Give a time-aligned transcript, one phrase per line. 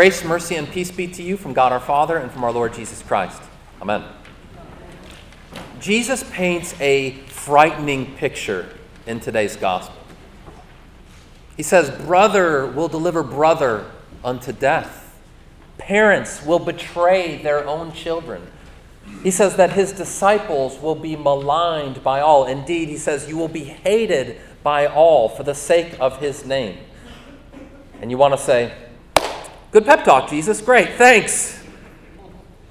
[0.00, 2.72] Grace, mercy, and peace be to you from God our Father and from our Lord
[2.72, 3.42] Jesus Christ.
[3.82, 4.02] Amen.
[5.78, 8.74] Jesus paints a frightening picture
[9.06, 9.94] in today's gospel.
[11.54, 13.90] He says, Brother will deliver brother
[14.24, 15.20] unto death,
[15.76, 18.46] parents will betray their own children.
[19.22, 22.46] He says that his disciples will be maligned by all.
[22.46, 26.78] Indeed, he says, You will be hated by all for the sake of his name.
[28.00, 28.72] And you want to say,
[29.72, 30.60] Good pep talk, Jesus.
[30.60, 31.62] Great, thanks.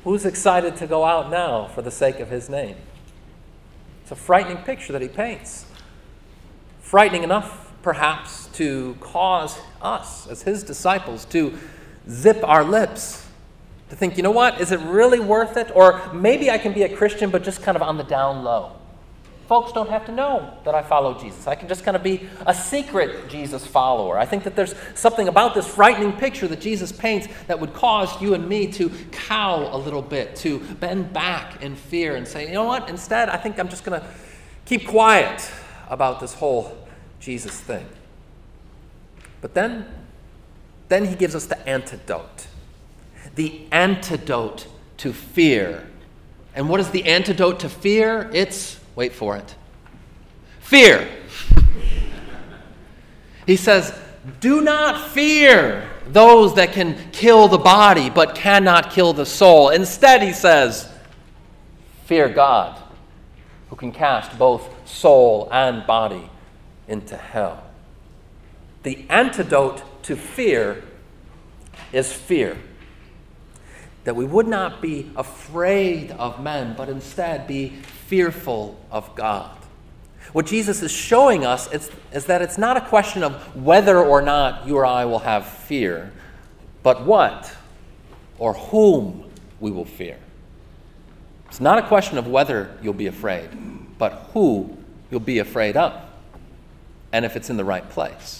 [0.04, 2.76] Who's excited to go out now for the sake of his name?
[4.02, 5.66] It's a frightening picture that he paints.
[6.82, 11.58] Frightening enough, perhaps, to cause us, as his disciples, to
[12.10, 13.26] zip our lips,
[13.90, 15.72] to think, you know what, is it really worth it?
[15.74, 18.79] Or maybe I can be a Christian, but just kind of on the down low
[19.50, 21.48] folks don't have to know that I follow Jesus.
[21.48, 24.16] I can just kind of be a secret Jesus follower.
[24.16, 28.22] I think that there's something about this frightening picture that Jesus paints that would cause
[28.22, 32.46] you and me to cow a little bit, to bend back in fear and say,
[32.46, 34.08] you know what, instead, I think I'm just going to
[34.66, 35.52] keep quiet
[35.90, 36.78] about this whole
[37.20, 37.88] Jesus thing.
[39.42, 39.88] But then,
[40.90, 42.46] then he gives us the antidote.
[43.34, 45.88] The antidote to fear.
[46.54, 48.30] And what is the antidote to fear?
[48.32, 49.56] It's Wait for it.
[50.60, 51.08] Fear.
[53.48, 53.98] he says,
[54.42, 59.70] Do not fear those that can kill the body but cannot kill the soul.
[59.70, 60.92] Instead, he says,
[62.08, 62.78] Fear God,
[63.70, 66.30] who can cast both soul and body
[66.90, 67.64] into hell.
[68.84, 70.84] The antidote to fear
[71.94, 72.58] is fear.
[74.04, 79.56] That we would not be afraid of men, but instead be fearful of God.
[80.34, 84.22] What Jesus is showing us is, is that it's not a question of whether or
[84.22, 86.12] not you or I will have fear,
[86.82, 87.56] but what
[88.40, 89.26] or whom
[89.60, 90.18] we will fear.
[91.48, 93.50] It's not a question of whether you'll be afraid,
[93.98, 94.76] but who
[95.12, 95.94] you'll be afraid of,
[97.12, 98.40] and if it's in the right place.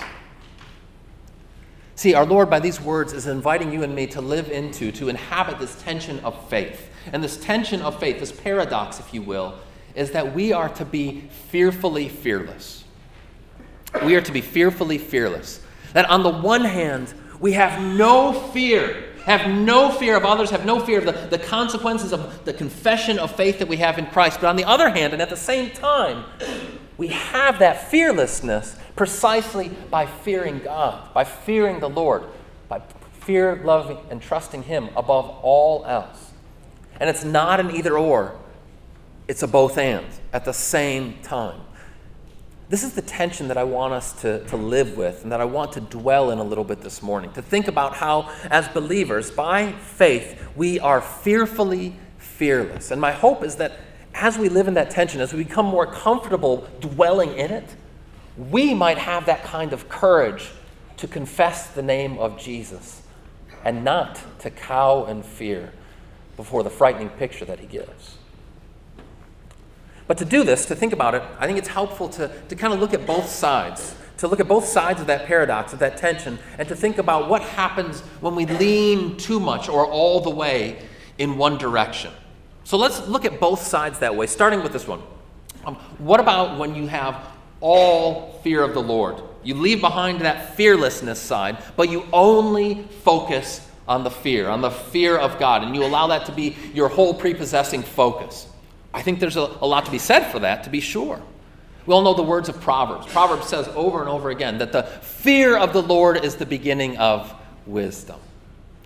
[2.00, 5.10] See, our Lord, by these words, is inviting you and me to live into, to
[5.10, 9.56] inhabit this tension of faith and this tension of faith, this paradox, if you will,
[9.96, 12.86] is that we are to be fearfully fearless.
[14.06, 15.60] We are to be fearfully fearless.
[15.92, 20.66] That on the one hand, we have no fear, have no fear of others, have
[20.66, 24.06] no fear of the, the consequences of the confession of faith that we have in
[24.06, 24.40] Christ.
[24.40, 26.24] But on the other hand, and at the same time,
[27.00, 32.24] we have that fearlessness precisely by fearing God, by fearing the Lord,
[32.68, 32.82] by
[33.22, 36.32] fear, loving, and trusting Him above all else.
[37.00, 38.38] And it's not an either or,
[39.30, 41.62] it's a both and at the same time.
[42.68, 45.46] This is the tension that I want us to, to live with and that I
[45.46, 47.32] want to dwell in a little bit this morning.
[47.32, 52.92] To think about how, as believers, by faith, we are fearfully fearless.
[52.92, 53.80] And my hope is that
[54.14, 57.76] as we live in that tension, as we become more comfortable dwelling in it,
[58.38, 60.50] we might have that kind of courage
[60.98, 63.02] to confess the name of Jesus
[63.64, 65.72] and not to cow and fear
[66.38, 68.18] before the frightening picture that he gives.
[70.08, 72.74] But to do this, to think about it, I think it's helpful to, to kind
[72.74, 75.98] of look at both sides, to look at both sides of that paradox, of that
[75.98, 80.30] tension, and to think about what happens when we lean too much or all the
[80.30, 80.82] way
[81.18, 82.12] in one direction.
[82.70, 85.02] So let's look at both sides that way, starting with this one.
[85.66, 87.26] Um, what about when you have
[87.62, 89.24] all fear of the Lord?
[89.44, 94.70] You leave behind that fearlessness side, but you only focus on the fear, on the
[94.70, 98.48] fear of God, and you allow that to be your whole prepossessing focus.
[98.94, 101.20] I think there's a, a, lot to be said for that, to be sure.
[101.88, 103.08] We all know the words of Proverbs.
[103.08, 106.98] Proverbs says over and over again that the fear of the Lord is the beginning
[106.98, 107.34] of
[107.66, 108.20] wisdom.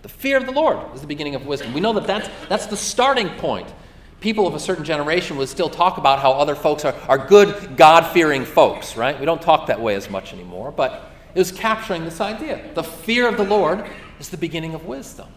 [0.04, 1.74] The fear of the Lord is the beginning of wisdom.
[1.74, 3.74] We know that that's, that's the starting point.
[4.20, 7.78] People of a certain generation would still talk about how other folks are, are good,
[7.78, 9.18] God fearing folks, right?
[9.18, 12.62] We don't talk that way as much anymore, but it was capturing this idea.
[12.74, 13.86] The fear of the Lord
[14.20, 15.28] is the beginning of wisdom.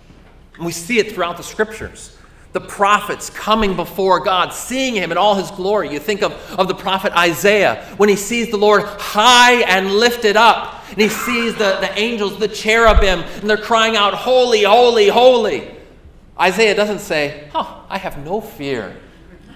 [0.56, 2.16] And we see it throughout the scriptures.
[2.52, 5.92] The prophets coming before God, seeing him in all his glory.
[5.92, 10.36] You think of, of the prophet Isaiah when he sees the Lord high and lifted
[10.36, 15.08] up, and he sees the, the angels, the cherubim, and they're crying out, Holy, holy,
[15.08, 15.74] holy.
[16.38, 18.96] Isaiah doesn't say, Oh, I have no fear.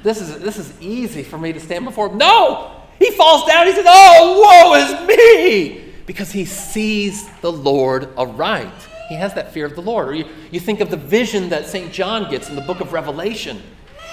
[0.03, 2.19] This is, this is easy for me to stand before him.
[2.19, 2.77] No!
[2.99, 3.67] He falls down.
[3.67, 5.93] He says, Oh, woe is me!
[6.07, 8.89] Because he sees the Lord aright.
[9.09, 10.09] He has that fear of the Lord.
[10.09, 11.93] Or you, you think of the vision that St.
[11.93, 13.63] John gets in the book of Revelation.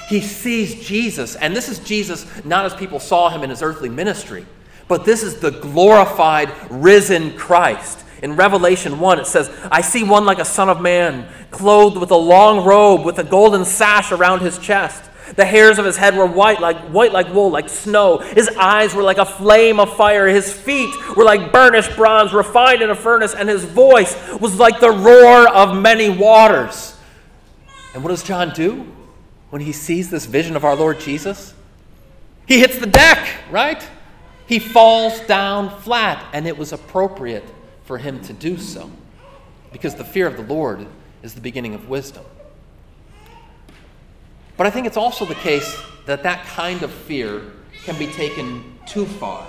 [0.07, 3.89] He sees Jesus, and this is Jesus not as people saw him in his earthly
[3.89, 4.45] ministry,
[4.88, 8.06] but this is the glorified, risen Christ.
[8.22, 12.12] In Revelation 1, it says, I see one like a son of man, clothed with
[12.12, 15.04] a long robe, with a golden sash around his chest.
[15.36, 18.19] The hairs of his head were white like white like wool, like snow.
[18.19, 20.25] His eyes were like a flame of fire.
[20.28, 24.80] His feet were like burnished bronze refined in a furnace, and his voice was like
[24.80, 26.95] the roar of many waters.
[27.94, 28.86] And what does John do
[29.50, 31.54] when he sees this vision of our Lord Jesus?
[32.45, 33.86] He hits the deck, right?
[34.47, 37.44] He falls down flat, and it was appropriate
[37.83, 38.89] for him to do so
[39.71, 40.88] because the fear of the Lord
[41.21, 42.23] is the beginning of wisdom.
[44.55, 47.41] But I think it's also the case that that kind of fear
[47.83, 49.45] can be taken too far.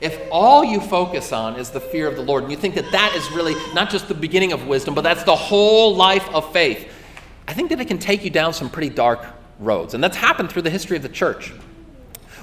[0.00, 2.92] If all you focus on is the fear of the Lord, and you think that
[2.92, 6.52] that is really not just the beginning of wisdom, but that's the whole life of
[6.52, 6.92] faith,
[7.48, 9.24] I think that it can take you down some pretty dark
[9.58, 9.94] roads.
[9.94, 11.52] And that's happened through the history of the church.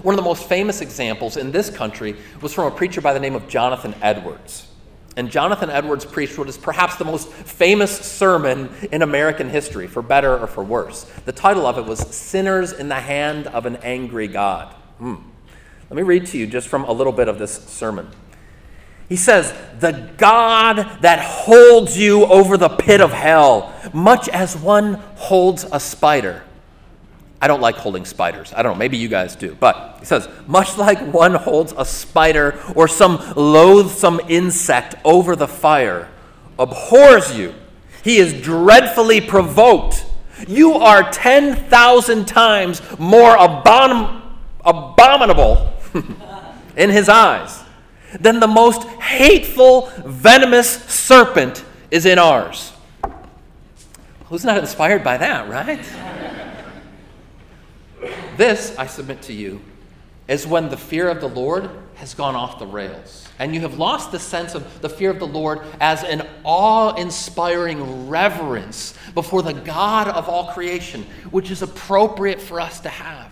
[0.02, 3.20] One of the most famous examples in this country was from a preacher by the
[3.20, 4.68] name of Jonathan Edwards.
[5.16, 10.02] And Jonathan Edwards preached what is perhaps the most famous sermon in American history, for
[10.02, 11.04] better or for worse.
[11.26, 14.74] The title of it was Sinners in the Hand of an Angry God.
[14.98, 15.16] Hmm.
[15.90, 18.10] Let me read to you just from a little bit of this sermon.
[19.08, 24.96] He says, The God that holds you over the pit of hell, much as one
[25.16, 26.42] holds a spider
[27.44, 28.54] I don't like holding spiders.
[28.56, 29.54] I don't know, maybe you guys do.
[29.60, 35.50] But he says, much like one holds a spider or some loathsome insect over the
[35.50, 36.08] fire,
[36.58, 37.54] abhors you.
[38.02, 40.06] He is dreadfully provoked.
[40.48, 44.22] You are 10,000 times more abom-
[44.64, 45.70] abominable
[46.78, 47.62] in his eyes
[48.22, 52.72] than the most hateful, venomous serpent is in ours.
[54.28, 55.86] Who's not inspired by that, right?
[58.38, 59.62] This, I submit to you,
[60.28, 63.28] is when the fear of the Lord has gone off the rails.
[63.40, 66.94] And you have lost the sense of the fear of the Lord as an awe
[66.96, 73.32] inspiring reverence before the God of all creation, which is appropriate for us to have.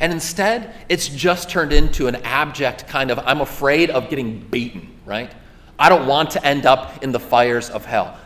[0.00, 4.88] And instead, it's just turned into an abject kind of, I'm afraid of getting beaten,
[5.04, 5.32] right?
[5.78, 8.16] I don't want to end up in the fires of hell.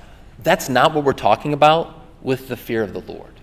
[0.42, 3.37] That's not what we're talking about with the fear of the Lord.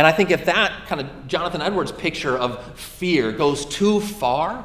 [0.00, 4.64] And I think if that kind of Jonathan Edwards picture of fear goes too far,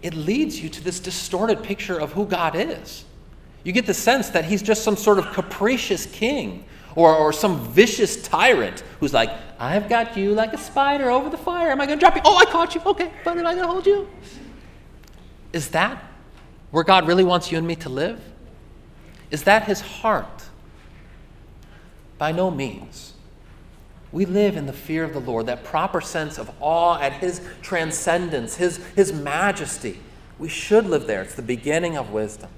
[0.00, 3.04] it leads you to this distorted picture of who God is.
[3.64, 6.64] You get the sense that he's just some sort of capricious king
[6.94, 11.36] or, or some vicious tyrant who's like, I've got you like a spider over the
[11.36, 11.72] fire.
[11.72, 12.22] Am I going to drop you?
[12.24, 12.80] Oh, I caught you.
[12.86, 14.08] Okay, but am I going to hold you?
[15.52, 16.00] Is that
[16.70, 18.22] where God really wants you and me to live?
[19.32, 20.44] Is that his heart?
[22.18, 23.14] By no means.
[24.12, 27.40] We live in the fear of the Lord, that proper sense of awe at His
[27.62, 30.00] transcendence, His, His majesty.
[30.38, 31.22] We should live there.
[31.22, 32.50] It's the beginning of wisdom.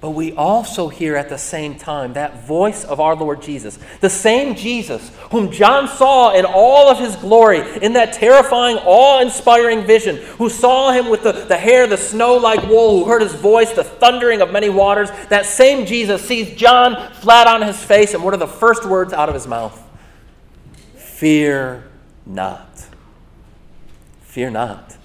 [0.00, 4.08] But we also hear at the same time that voice of our Lord Jesus, the
[4.08, 9.84] same Jesus whom John saw in all of his glory, in that terrifying, awe inspiring
[9.84, 13.34] vision, who saw him with the, the hair, the snow like wool, who heard his
[13.34, 15.10] voice, the thundering of many waters.
[15.30, 19.12] That same Jesus sees John flat on his face, and what are the first words
[19.12, 19.87] out of his mouth?
[21.18, 21.82] Fear
[22.26, 22.86] not.
[24.20, 24.96] Fear not.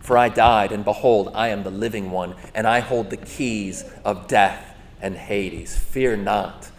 [0.00, 3.84] For I died, and behold, I am the living one, and I hold the keys
[4.04, 5.78] of death and Hades.
[5.78, 6.72] Fear not.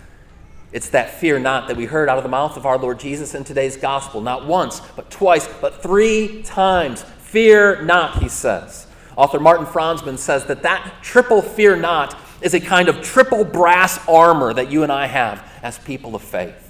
[0.73, 3.33] It's that fear not that we heard out of the mouth of our Lord Jesus
[3.33, 7.03] in today's gospel, not once, but twice, but three times.
[7.03, 8.87] Fear not, he says.
[9.15, 14.05] Author Martin Franzmann says that that triple fear not is a kind of triple brass
[14.05, 16.68] armor that you and I have as people of faith.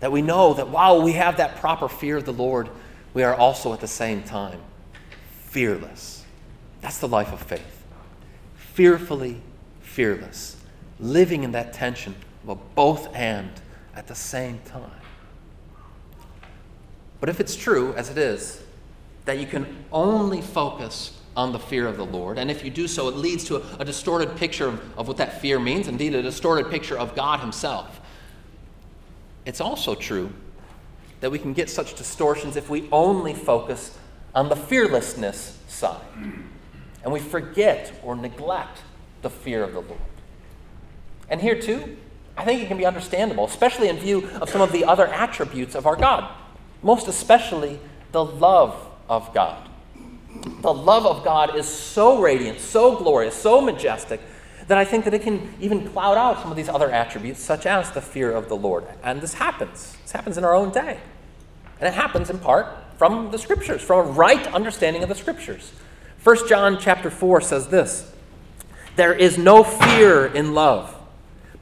[0.00, 2.68] That we know that while we have that proper fear of the Lord,
[3.14, 4.60] we are also at the same time
[5.48, 6.24] fearless.
[6.80, 7.84] That's the life of faith.
[8.56, 9.40] Fearfully
[9.80, 10.56] fearless.
[10.98, 12.14] Living in that tension
[12.46, 13.50] of both and
[13.94, 14.90] at the same time.
[17.20, 18.62] But if it's true, as it is,
[19.26, 22.88] that you can only focus on the fear of the Lord, and if you do
[22.88, 26.14] so, it leads to a, a distorted picture of, of what that fear means, indeed,
[26.14, 27.99] a distorted picture of God Himself
[29.44, 30.32] it's also true
[31.20, 33.96] that we can get such distortions if we only focus
[34.34, 36.00] on the fearlessness side
[37.02, 38.82] and we forget or neglect
[39.22, 40.00] the fear of the Lord.
[41.28, 41.96] And here, too,
[42.36, 45.74] I think it can be understandable, especially in view of some of the other attributes
[45.74, 46.30] of our God,
[46.82, 47.78] most especially
[48.12, 48.74] the love
[49.08, 49.68] of God.
[50.62, 54.20] The love of God is so radiant, so glorious, so majestic
[54.70, 57.66] that I think that it can even cloud out some of these other attributes, such
[57.66, 58.84] as the fear of the Lord.
[59.02, 59.96] And this happens.
[60.02, 61.00] This happens in our own day.
[61.80, 65.72] And it happens in part from the scriptures, from a right understanding of the scriptures.
[66.22, 68.12] 1 John chapter 4 says this
[68.94, 70.96] There is no fear in love,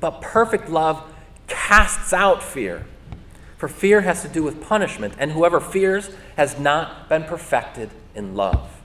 [0.01, 1.03] but perfect love
[1.47, 2.85] casts out fear.
[3.57, 8.35] For fear has to do with punishment, and whoever fears has not been perfected in
[8.35, 8.78] love.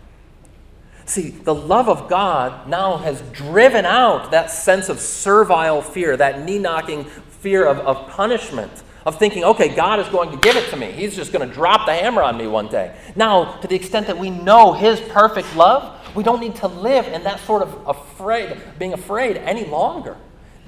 [1.05, 6.43] See, the love of God now has driven out that sense of servile fear, that
[6.43, 8.72] knee knocking fear of, of punishment,
[9.05, 10.91] of thinking, okay, God is going to give it to me.
[10.91, 12.95] He's just going to drop the hammer on me one day.
[13.15, 17.07] Now, to the extent that we know His perfect love, we don't need to live
[17.07, 20.15] in that sort of afraid, being afraid any longer.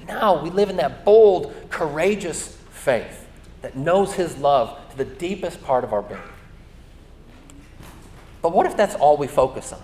[0.06, 3.26] Now we live in that bold, courageous faith
[3.62, 6.20] that knows His love to the deepest part of our being.
[8.42, 9.82] But what if that's all we focus on?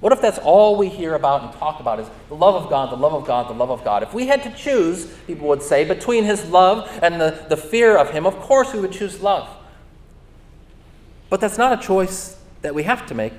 [0.00, 2.92] What if that's all we hear about and talk about is the love of God,
[2.92, 4.02] the love of God, the love of God?
[4.02, 7.96] If we had to choose, people would say, between His love and the, the fear
[7.96, 9.48] of Him, of course we would choose love.
[11.30, 13.32] But that's not a choice that we have to make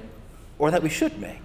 [0.58, 1.42] or that we should make.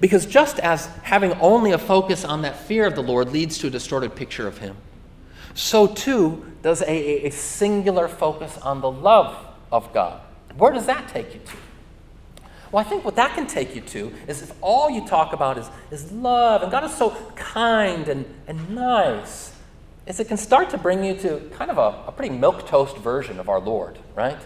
[0.00, 3.66] Because just as having only a focus on that fear of the Lord leads to
[3.66, 4.76] a distorted picture of Him,
[5.54, 9.36] so too does a, a singular focus on the love
[9.70, 10.20] of God.
[10.56, 11.56] Where does that take you to?
[12.72, 15.58] Well, I think what that can take you to is if all you talk about
[15.58, 19.54] is, is love, and God is so kind and, and nice,
[20.06, 23.38] is it can start to bring you to kind of a, a pretty milk-toast version
[23.38, 24.38] of our Lord, right?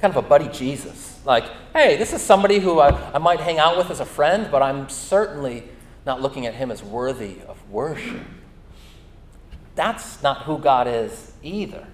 [0.00, 1.18] Kind of a buddy Jesus.
[1.24, 4.48] Like, hey, this is somebody who I, I might hang out with as a friend,
[4.50, 5.64] but I'm certainly
[6.04, 8.20] not looking at him as worthy of worship.
[9.76, 11.86] That's not who God is either.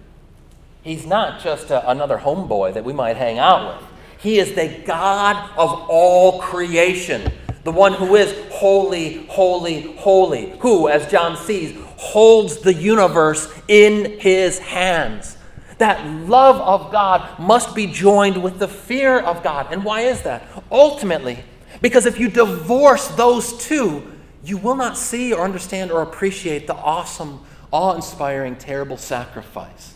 [0.82, 3.88] He's not just a, another homeboy that we might hang out with.
[4.18, 7.32] He is the God of all creation,
[7.64, 14.18] the one who is holy, holy, holy, who, as John sees, holds the universe in
[14.18, 15.36] his hands.
[15.78, 19.72] That love of God must be joined with the fear of God.
[19.72, 20.42] And why is that?
[20.72, 21.44] Ultimately,
[21.80, 24.02] because if you divorce those two,
[24.42, 29.94] you will not see or understand or appreciate the awesome, awe inspiring, terrible sacrifice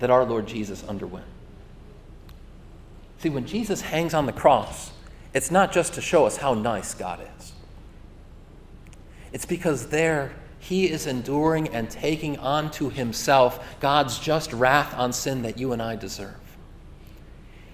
[0.00, 1.24] that our Lord Jesus underwent.
[3.24, 4.92] See, when Jesus hangs on the cross,
[5.32, 7.54] it's not just to show us how nice God is.
[9.32, 15.40] It's because there he is enduring and taking onto himself God's just wrath on sin
[15.40, 16.34] that you and I deserve.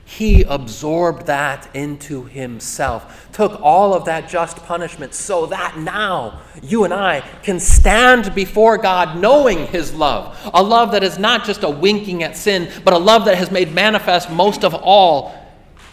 [0.05, 6.85] He absorbed that into himself, took all of that just punishment so that now you
[6.85, 10.39] and I can stand before God knowing his love.
[10.55, 13.51] A love that is not just a winking at sin, but a love that has
[13.51, 15.40] made manifest most of all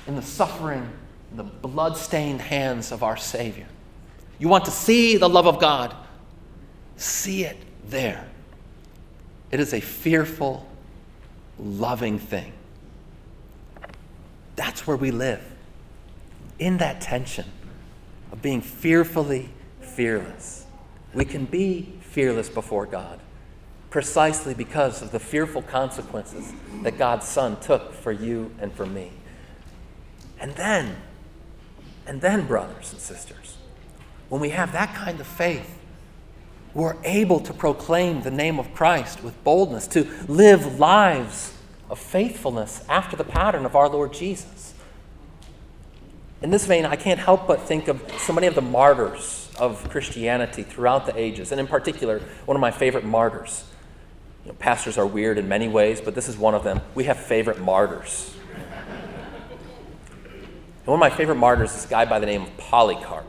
[0.07, 0.89] in the suffering,
[1.35, 3.67] the blood-stained hands of our Savior.
[4.39, 5.95] You want to see the love of God?
[6.95, 7.57] See it
[7.89, 8.27] there.
[9.51, 10.67] It is a fearful,
[11.59, 12.53] loving thing.
[14.55, 15.43] That's where we live,
[16.57, 17.45] in that tension
[18.31, 19.49] of being fearfully
[19.81, 20.65] fearless.
[21.13, 23.19] We can be fearless before God
[23.89, 26.51] precisely because of the fearful consequences
[26.83, 29.11] that God's Son took for you and for me.
[30.39, 30.97] And then,
[32.05, 33.57] and then, brothers and sisters,
[34.29, 35.77] when we have that kind of faith,
[36.73, 41.53] we're able to proclaim the name of Christ with boldness, to live lives
[41.89, 44.73] of faithfulness after the pattern of our Lord Jesus.
[46.41, 49.89] In this vein, I can't help but think of so many of the martyrs of
[49.89, 53.63] Christianity throughout the ages, and in particular, one of my favorite martyrs.
[54.45, 56.81] You know, pastors are weird in many ways, but this is one of them.
[56.93, 58.36] We have favorite martyrs.
[60.87, 63.25] And one of my favorite martyrs is a guy by the name of Polycarp.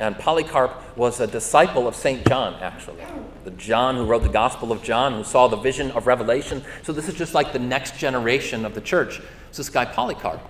[0.00, 2.26] And Polycarp was a disciple of St.
[2.26, 3.00] John, actually.
[3.44, 6.64] The John who wrote the Gospel of John, who saw the vision of Revelation.
[6.82, 9.20] So this is just like the next generation of the church.
[9.50, 10.40] It's this guy, Polycarp.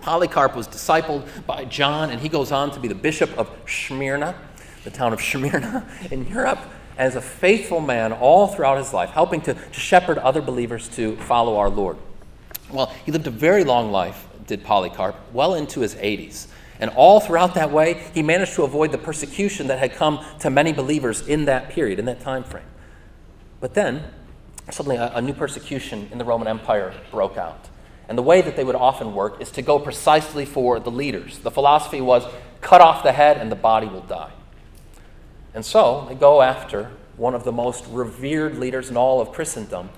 [0.00, 4.34] Polycarp was discipled by John, and he goes on to be the bishop of Smyrna,
[4.82, 6.58] the town of Smyrna in Europe,
[6.98, 11.14] as a faithful man all throughout his life, helping to, to shepherd other believers to
[11.18, 11.98] follow our Lord.
[12.68, 16.46] Well, he lived a very long life, did Polycarp, well into his 80s.
[16.80, 20.50] And all throughout that way, he managed to avoid the persecution that had come to
[20.50, 22.64] many believers in that period, in that time frame.
[23.60, 24.02] But then,
[24.70, 27.68] suddenly, a, a new persecution in the Roman Empire broke out.
[28.08, 31.38] And the way that they would often work is to go precisely for the leaders.
[31.38, 32.24] The philosophy was
[32.60, 34.32] cut off the head and the body will die.
[35.54, 39.88] And so they go after one of the most revered leaders in all of Christendom,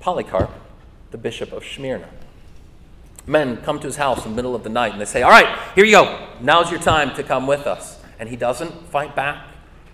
[0.00, 0.52] Polycarp,
[1.10, 2.08] the bishop of Smyrna
[3.26, 5.30] men come to his house in the middle of the night and they say, All
[5.30, 6.28] right, here you go.
[6.40, 8.00] Now's your time to come with us.
[8.18, 9.48] And he doesn't fight back.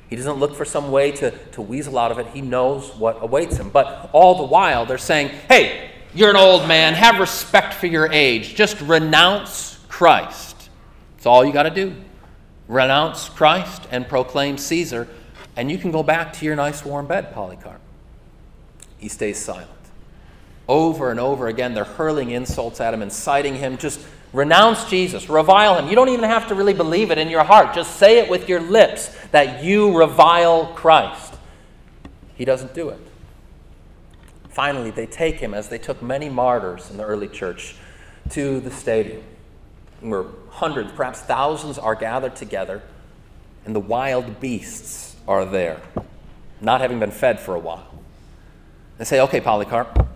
[0.08, 2.26] He doesn't look for some way to, to weasel out of it.
[2.28, 3.70] He knows what awaits him.
[3.70, 6.94] But all the while, they're saying, Hey, you're an old man.
[6.94, 8.54] Have respect for your age.
[8.54, 10.68] Just renounce Christ.
[11.16, 11.94] That's all you got to do.
[12.66, 15.06] renounce Christ and proclaim Caesar,
[15.56, 17.80] and you can go back to your nice warm bed, Polycarp.
[18.98, 19.79] He stays silent.
[20.70, 23.76] Over and over again, they're hurling insults at him, inciting him.
[23.76, 23.98] Just
[24.32, 25.88] renounce Jesus, revile him.
[25.88, 27.74] You don't even have to really believe it in your heart.
[27.74, 31.34] Just say it with your lips that you revile Christ.
[32.36, 33.00] He doesn't do it.
[34.50, 37.74] Finally, they take him, as they took many martyrs in the early church,
[38.28, 39.24] to the stadium,
[39.98, 42.80] where hundreds, perhaps thousands, are gathered together,
[43.64, 45.80] and the wild beasts are there,
[46.60, 47.92] not having been fed for a while.
[48.98, 50.09] They say, Okay, Polycarp,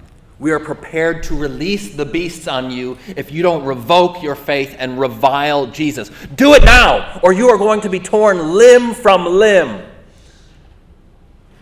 [0.44, 4.76] we are prepared to release the beasts on you if you don't revoke your faith
[4.78, 6.10] and revile Jesus.
[6.34, 9.80] Do it now, or you are going to be torn limb from limb.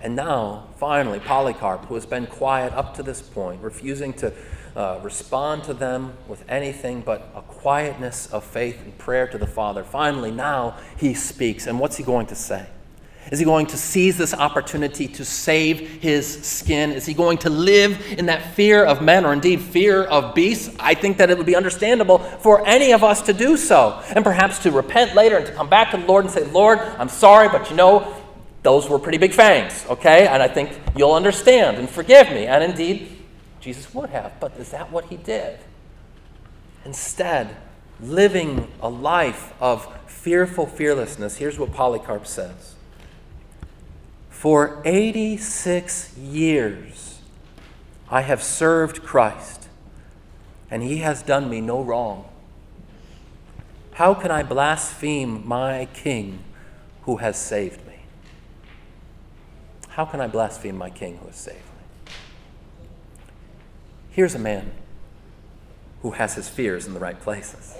[0.00, 4.32] And now, finally, Polycarp, who has been quiet up to this point, refusing to
[4.74, 9.46] uh, respond to them with anything but a quietness of faith and prayer to the
[9.46, 11.68] Father, finally, now he speaks.
[11.68, 12.66] And what's he going to say?
[13.30, 16.90] Is he going to seize this opportunity to save his skin?
[16.90, 20.74] Is he going to live in that fear of men or indeed fear of beasts?
[20.78, 24.24] I think that it would be understandable for any of us to do so and
[24.24, 27.08] perhaps to repent later and to come back to the Lord and say, Lord, I'm
[27.08, 28.14] sorry, but you know,
[28.62, 30.26] those were pretty big fangs, okay?
[30.26, 32.46] And I think you'll understand and forgive me.
[32.46, 33.18] And indeed,
[33.60, 34.38] Jesus would have.
[34.40, 35.58] But is that what he did?
[36.84, 37.56] Instead,
[38.00, 42.74] living a life of fearful fearlessness, here's what Polycarp says
[44.42, 47.20] For 86 years
[48.10, 49.68] I have served Christ,
[50.68, 52.28] and he has done me no wrong.
[53.92, 56.42] How can I blaspheme my King
[57.02, 58.00] who has saved me?
[59.90, 62.12] How can I blaspheme my king who has saved me?
[64.10, 64.72] Here's a man
[66.00, 67.76] who has his fears in the right places.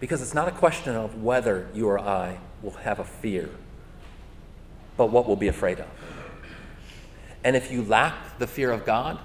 [0.00, 3.50] Because it's not a question of whether you or I will have a fear,
[4.96, 5.86] but what we'll be afraid of.
[7.42, 9.18] And if you lack the fear of God,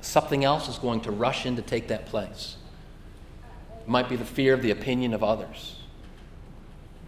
[0.00, 2.56] something else is going to rush in to take that place.
[3.82, 5.76] It might be the fear of the opinion of others,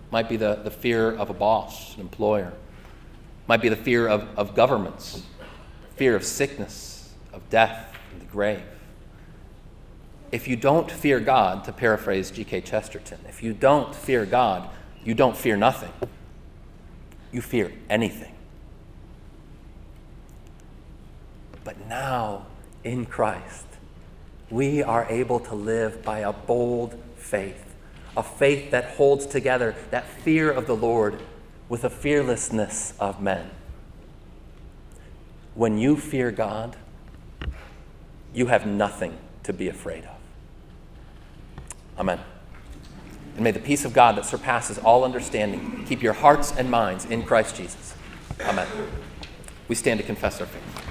[0.09, 3.77] it might be the, the fear of a boss, an employer It might be the
[3.77, 5.23] fear of, of governments,
[5.97, 8.63] fear of sickness, of death, and the grave.
[10.33, 12.63] If you don't fear God, to paraphrase G.K.
[12.63, 14.69] Chesterton, if you don't fear God,
[15.05, 15.93] you don't fear nothing.
[17.33, 18.33] You fear anything.
[21.65, 22.47] But now,
[22.85, 23.67] in Christ,
[24.51, 27.75] we are able to live by a bold faith,
[28.17, 31.21] a faith that holds together that fear of the Lord
[31.69, 33.51] with a fearlessness of men.
[35.55, 36.77] When you fear God,
[38.33, 40.17] you have nothing to be afraid of.
[41.99, 42.21] Amen.
[43.37, 47.05] And may the peace of God that surpasses all understanding keep your hearts and minds
[47.05, 47.95] in Christ Jesus.
[48.41, 48.67] Amen.
[49.69, 50.86] We stand to confess our faith.